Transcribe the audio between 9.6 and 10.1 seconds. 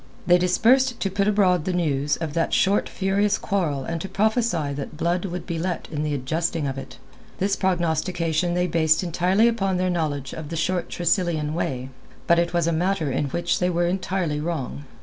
their